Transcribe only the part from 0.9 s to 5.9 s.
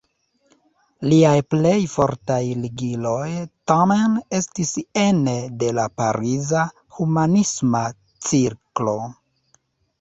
Liaj plej fortaj ligiloj, tamen, estis ene de la